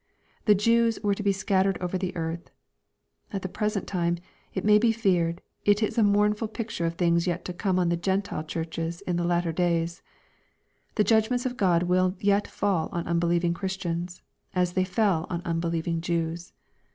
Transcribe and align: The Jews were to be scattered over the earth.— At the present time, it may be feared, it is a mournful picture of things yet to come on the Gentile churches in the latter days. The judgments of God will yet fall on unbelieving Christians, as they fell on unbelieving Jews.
The 0.45 0.55
Jews 0.55 0.99
were 1.03 1.13
to 1.13 1.21
be 1.21 1.31
scattered 1.31 1.77
over 1.79 1.95
the 1.95 2.15
earth.— 2.15 2.49
At 3.33 3.43
the 3.43 3.47
present 3.47 3.85
time, 3.85 4.17
it 4.51 4.65
may 4.65 4.79
be 4.79 4.91
feared, 4.91 5.41
it 5.63 5.83
is 5.83 5.95
a 5.95 6.01
mournful 6.01 6.47
picture 6.47 6.87
of 6.87 6.95
things 6.95 7.27
yet 7.27 7.45
to 7.45 7.53
come 7.53 7.77
on 7.77 7.89
the 7.89 7.95
Gentile 7.95 8.43
churches 8.43 9.01
in 9.01 9.17
the 9.17 9.23
latter 9.23 9.51
days. 9.51 10.01
The 10.95 11.03
judgments 11.03 11.45
of 11.45 11.55
God 11.55 11.83
will 11.83 12.15
yet 12.19 12.47
fall 12.47 12.89
on 12.91 13.05
unbelieving 13.05 13.53
Christians, 13.53 14.23
as 14.55 14.73
they 14.73 14.85
fell 14.85 15.27
on 15.29 15.43
unbelieving 15.45 16.01
Jews. 16.01 16.53